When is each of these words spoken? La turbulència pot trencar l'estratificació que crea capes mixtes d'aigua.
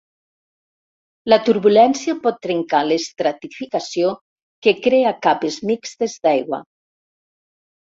La 1.33 1.37
turbulència 1.49 2.15
pot 2.23 2.39
trencar 2.45 2.79
l'estratificació 2.87 4.15
que 4.67 4.75
crea 4.89 5.15
capes 5.29 5.61
mixtes 5.75 6.19
d'aigua. 6.27 6.65